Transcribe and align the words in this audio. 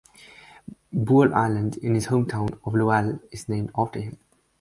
Buell 0.91 1.31
Island 1.31 1.77
in 1.77 1.93
his 1.93 2.07
hometown 2.07 2.57
of 2.65 2.73
Lowell 2.73 3.19
is 3.31 3.47
named 3.47 3.69
after 3.77 3.99
him. 3.99 4.17